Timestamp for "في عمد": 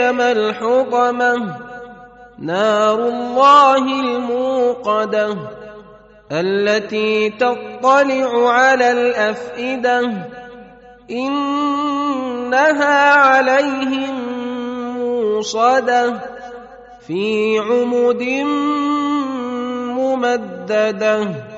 17.06-18.22